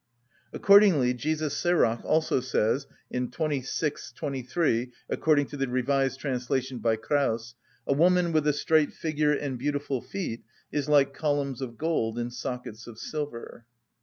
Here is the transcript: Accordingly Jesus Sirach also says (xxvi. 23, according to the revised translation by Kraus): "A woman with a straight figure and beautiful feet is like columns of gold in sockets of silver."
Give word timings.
Accordingly 0.51 1.13
Jesus 1.13 1.55
Sirach 1.55 2.03
also 2.03 2.39
says 2.39 2.87
(xxvi. 3.13 4.09
23, 4.15 4.91
according 5.09 5.45
to 5.45 5.57
the 5.57 5.67
revised 5.67 6.19
translation 6.19 6.79
by 6.79 6.95
Kraus): 6.95 7.53
"A 7.85 7.93
woman 7.93 8.31
with 8.31 8.47
a 8.47 8.53
straight 8.53 8.93
figure 8.93 9.31
and 9.33 9.59
beautiful 9.59 10.01
feet 10.01 10.41
is 10.71 10.89
like 10.89 11.13
columns 11.13 11.61
of 11.61 11.77
gold 11.77 12.17
in 12.17 12.31
sockets 12.31 12.87
of 12.87 12.97
silver." 12.97 13.67